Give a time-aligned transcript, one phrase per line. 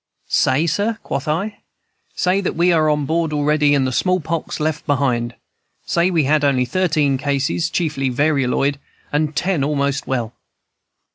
[0.25, 1.59] "'Say, sir?' quoth I.
[2.15, 5.35] 'Say that we are on board already and the small pox left behind.
[5.85, 8.79] Say we had only thirteen cases, chiefly varioloid,
[9.13, 10.33] and ten almost well.'